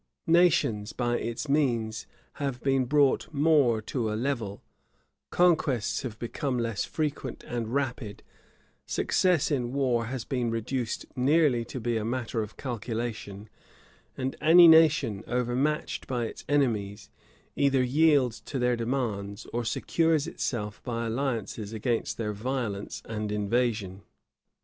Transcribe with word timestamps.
Nations, 0.25 0.93
by 0.93 1.19
its 1.19 1.47
means, 1.47 2.07
have 2.41 2.59
been 2.63 2.85
brought 2.85 3.31
more 3.31 3.83
to 3.83 4.11
a 4.11 4.15
level: 4.17 4.63
conquests 5.29 6.01
have 6.01 6.17
become 6.17 6.57
less 6.57 6.83
frequent 6.85 7.43
and 7.45 7.67
rapid: 7.71 8.23
success 8.87 9.51
in 9.51 9.73
war 9.73 10.05
has 10.05 10.25
been 10.25 10.49
reduced 10.49 11.05
nearly 11.15 11.63
to 11.65 11.79
be 11.79 11.97
a 11.97 12.03
matter 12.03 12.41
of 12.41 12.57
calculation: 12.57 13.47
and 14.17 14.35
any 14.41 14.67
nation, 14.67 15.23
overmatched 15.27 16.07
by 16.07 16.25
its 16.25 16.43
enemies, 16.49 17.11
either 17.55 17.83
yields 17.83 18.39
to 18.41 18.57
their 18.57 18.75
demands 18.75 19.45
or 19.53 19.63
secures 19.63 20.25
itself 20.25 20.81
by 20.81 21.05
alliances 21.05 21.73
against 21.73 22.17
their 22.17 22.33
violence 22.33 23.03
and 23.05 23.31
invasion. 23.31 24.01